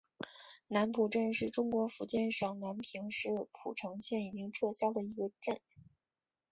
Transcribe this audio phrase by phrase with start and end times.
[0.67, 5.59] 南浦镇是中国福建省南平市浦城县已经撤销的一个镇。